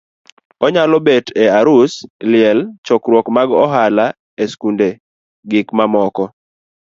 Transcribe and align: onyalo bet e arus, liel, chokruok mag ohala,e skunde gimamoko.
onyalo 0.65 0.97
bet 1.07 1.25
e 1.43 1.45
arus, 1.59 1.93
liel, 2.31 2.59
chokruok 2.85 3.27
mag 3.35 3.49
ohala,e 3.63 4.43
skunde 4.51 4.89
gimamoko. 5.49 6.23